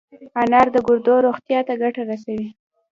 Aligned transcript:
انار 0.41 0.67
د 0.75 0.77
ګردو 0.87 1.15
روغتیا 1.25 1.59
ته 1.67 1.73
ګټه 1.81 2.01
رسوي. 2.09 2.47